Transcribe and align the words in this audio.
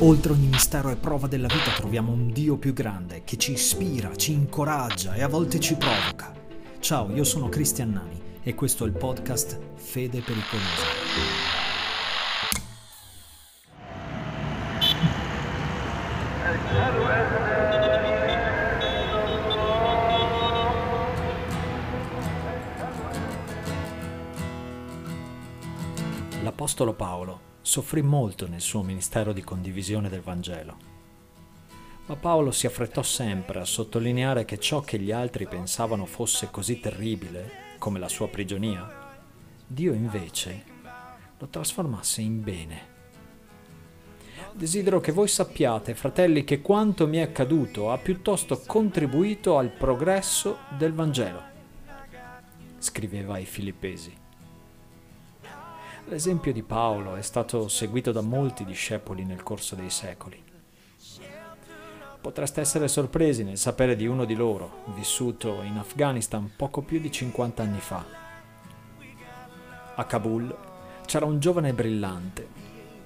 Oltre 0.00 0.32
ogni 0.32 0.46
mistero 0.46 0.90
e 0.90 0.96
prova 0.96 1.26
della 1.26 1.48
vita 1.48 1.72
troviamo 1.72 2.12
un 2.12 2.30
Dio 2.30 2.56
più 2.56 2.72
grande 2.72 3.24
che 3.24 3.36
ci 3.36 3.52
ispira, 3.52 4.14
ci 4.14 4.32
incoraggia 4.32 5.14
e 5.14 5.22
a 5.22 5.28
volte 5.28 5.58
ci 5.58 5.74
provoca. 5.74 6.32
Ciao, 6.78 7.12
io 7.12 7.24
sono 7.24 7.48
Cristian 7.48 7.90
Nani 7.90 8.22
e 8.42 8.54
questo 8.54 8.84
è 8.84 8.86
il 8.86 8.92
podcast 8.92 9.58
Fede 9.74 10.20
Pericolosa. 10.20 10.86
L'Apostolo 26.42 26.94
Paolo 26.94 27.47
soffrì 27.68 28.00
molto 28.00 28.48
nel 28.48 28.62
suo 28.62 28.82
ministero 28.82 29.34
di 29.34 29.44
condivisione 29.44 30.08
del 30.08 30.22
Vangelo. 30.22 30.76
Ma 32.06 32.16
Paolo 32.16 32.50
si 32.50 32.66
affrettò 32.66 33.02
sempre 33.02 33.60
a 33.60 33.66
sottolineare 33.66 34.46
che 34.46 34.58
ciò 34.58 34.80
che 34.80 34.98
gli 34.98 35.12
altri 35.12 35.46
pensavano 35.46 36.06
fosse 36.06 36.48
così 36.50 36.80
terribile, 36.80 37.76
come 37.76 37.98
la 37.98 38.08
sua 38.08 38.26
prigionia, 38.28 39.20
Dio 39.66 39.92
invece 39.92 40.64
lo 41.36 41.46
trasformasse 41.46 42.22
in 42.22 42.42
bene. 42.42 42.96
Desidero 44.54 44.98
che 45.00 45.12
voi 45.12 45.28
sappiate, 45.28 45.94
fratelli, 45.94 46.44
che 46.44 46.62
quanto 46.62 47.06
mi 47.06 47.18
è 47.18 47.20
accaduto 47.20 47.92
ha 47.92 47.98
piuttosto 47.98 48.62
contribuito 48.66 49.58
al 49.58 49.68
progresso 49.68 50.60
del 50.78 50.94
Vangelo, 50.94 51.42
scriveva 52.78 53.34
ai 53.34 53.44
Filippesi. 53.44 54.26
L'esempio 56.08 56.54
di 56.54 56.62
Paolo 56.62 57.16
è 57.16 57.22
stato 57.22 57.68
seguito 57.68 58.12
da 58.12 58.22
molti 58.22 58.64
discepoli 58.64 59.26
nel 59.26 59.42
corso 59.42 59.74
dei 59.74 59.90
secoli. 59.90 60.42
Potreste 62.18 62.62
essere 62.62 62.88
sorpresi 62.88 63.44
nel 63.44 63.58
sapere 63.58 63.94
di 63.94 64.06
uno 64.06 64.24
di 64.24 64.34
loro, 64.34 64.84
vissuto 64.94 65.60
in 65.60 65.76
Afghanistan 65.76 66.50
poco 66.56 66.80
più 66.80 66.98
di 66.98 67.12
50 67.12 67.62
anni 67.62 67.78
fa. 67.78 68.02
A 69.96 70.04
Kabul 70.06 70.56
c'era 71.04 71.26
un 71.26 71.40
giovane 71.40 71.74
brillante, 71.74 72.48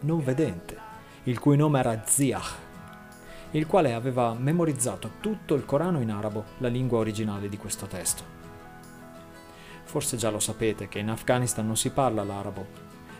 non 0.00 0.22
vedente, 0.22 0.76
il 1.24 1.40
cui 1.40 1.56
nome 1.56 1.80
era 1.80 2.02
Ziah, 2.04 2.40
il 3.50 3.66
quale 3.66 3.94
aveva 3.94 4.32
memorizzato 4.32 5.14
tutto 5.18 5.54
il 5.54 5.64
Corano 5.64 6.00
in 6.00 6.12
arabo, 6.12 6.44
la 6.58 6.68
lingua 6.68 6.98
originale 6.98 7.48
di 7.48 7.56
questo 7.56 7.86
testo. 7.86 8.22
Forse 9.92 10.16
già 10.16 10.30
lo 10.30 10.38
sapete 10.38 10.88
che 10.88 11.00
in 11.00 11.10
Afghanistan 11.10 11.66
non 11.66 11.76
si 11.76 11.90
parla 11.90 12.24
l'arabo, 12.24 12.66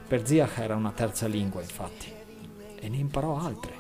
per 0.08 0.26
Ziach 0.26 0.56
era 0.56 0.74
una 0.74 0.90
terza 0.92 1.26
lingua, 1.26 1.60
infatti, 1.60 2.10
e 2.80 2.88
ne 2.88 2.96
imparò 2.96 3.38
altre. 3.38 3.74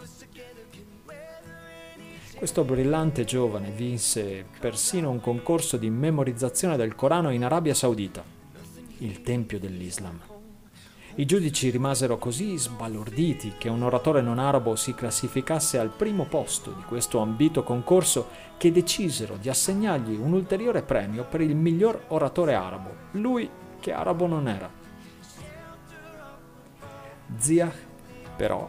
Questo 2.36 2.64
brillante 2.64 3.24
giovane 3.24 3.70
vinse 3.70 4.44
persino 4.60 5.08
un 5.08 5.22
concorso 5.22 5.78
di 5.78 5.88
memorizzazione 5.88 6.76
del 6.76 6.94
Corano 6.94 7.30
in 7.30 7.44
Arabia 7.44 7.72
Saudita, 7.72 8.22
il 8.98 9.22
tempio 9.22 9.58
dell'Islam. 9.58 10.31
I 11.14 11.26
giudici 11.26 11.68
rimasero 11.68 12.16
così 12.16 12.56
sbalorditi 12.56 13.54
che 13.58 13.68
un 13.68 13.82
oratore 13.82 14.22
non 14.22 14.38
arabo 14.38 14.76
si 14.76 14.94
classificasse 14.94 15.78
al 15.78 15.90
primo 15.90 16.24
posto 16.24 16.72
di 16.72 16.82
questo 16.84 17.18
ambito 17.18 17.62
concorso 17.62 18.30
che 18.56 18.72
decisero 18.72 19.36
di 19.36 19.50
assegnargli 19.50 20.16
un 20.16 20.32
ulteriore 20.32 20.82
premio 20.82 21.24
per 21.24 21.42
il 21.42 21.54
miglior 21.54 22.04
oratore 22.08 22.54
arabo, 22.54 22.94
lui 23.12 23.48
che 23.78 23.92
arabo 23.92 24.26
non 24.26 24.48
era. 24.48 24.70
Ziach, 27.36 27.76
però, 28.34 28.66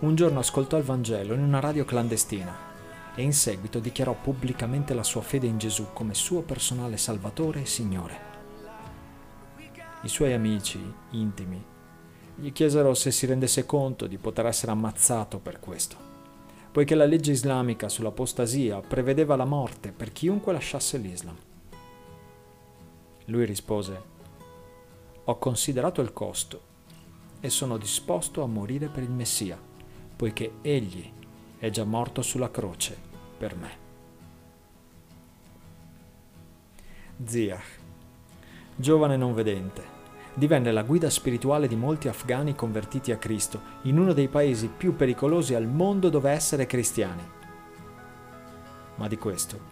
un 0.00 0.14
giorno 0.14 0.40
ascoltò 0.40 0.76
il 0.76 0.84
Vangelo 0.84 1.32
in 1.32 1.42
una 1.42 1.60
radio 1.60 1.86
clandestina 1.86 2.54
e 3.14 3.22
in 3.22 3.32
seguito 3.32 3.78
dichiarò 3.78 4.14
pubblicamente 4.20 4.92
la 4.92 5.02
sua 5.02 5.22
fede 5.22 5.46
in 5.46 5.56
Gesù 5.56 5.88
come 5.94 6.12
suo 6.12 6.42
personale 6.42 6.98
Salvatore 6.98 7.62
e 7.62 7.66
Signore. 7.66 8.31
I 10.04 10.08
suoi 10.08 10.32
amici 10.32 10.80
intimi 11.10 11.64
gli 12.34 12.50
chiesero 12.50 12.92
se 12.92 13.12
si 13.12 13.24
rendesse 13.26 13.64
conto 13.66 14.06
di 14.06 14.18
poter 14.18 14.46
essere 14.46 14.72
ammazzato 14.72 15.38
per 15.38 15.60
questo, 15.60 15.96
poiché 16.72 16.96
la 16.96 17.04
legge 17.04 17.30
islamica 17.30 17.88
sull'apostasia 17.88 18.80
prevedeva 18.80 19.36
la 19.36 19.44
morte 19.44 19.92
per 19.92 20.12
chiunque 20.12 20.52
lasciasse 20.52 20.98
l'Islam. 20.98 21.36
Lui 23.26 23.44
rispose, 23.44 24.02
ho 25.22 25.38
considerato 25.38 26.00
il 26.00 26.12
costo 26.12 26.70
e 27.38 27.48
sono 27.48 27.76
disposto 27.76 28.42
a 28.42 28.46
morire 28.46 28.88
per 28.88 29.04
il 29.04 29.10
Messia, 29.10 29.56
poiché 30.16 30.54
Egli 30.62 31.12
è 31.58 31.70
già 31.70 31.84
morto 31.84 32.22
sulla 32.22 32.50
croce 32.50 32.96
per 33.38 33.54
me. 33.54 33.78
Ziach, 37.24 37.81
giovane 38.82 39.16
non 39.16 39.32
vedente, 39.32 39.84
divenne 40.34 40.72
la 40.72 40.82
guida 40.82 41.08
spirituale 41.08 41.68
di 41.68 41.76
molti 41.76 42.08
afghani 42.08 42.56
convertiti 42.56 43.12
a 43.12 43.16
Cristo 43.16 43.60
in 43.82 43.96
uno 43.96 44.12
dei 44.12 44.26
paesi 44.26 44.68
più 44.68 44.96
pericolosi 44.96 45.54
al 45.54 45.68
mondo 45.68 46.08
dove 46.08 46.32
essere 46.32 46.66
cristiani. 46.66 47.22
Ma 48.96 49.06
di 49.06 49.16
questo 49.16 49.70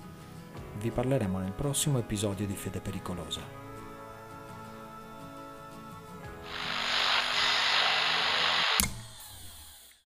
vi 0.81 0.91
parleremo 0.91 1.41
nel 1.41 1.53
prossimo 1.53 1.98
episodio 1.98 2.47
di 2.47 2.54
Fede 2.54 2.78
Pericolosa. 2.78 3.59